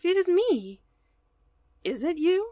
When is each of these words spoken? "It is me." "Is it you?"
"It 0.03 0.17
is 0.17 0.27
me." 0.27 0.81
"Is 1.83 2.03
it 2.03 2.17
you?" 2.17 2.39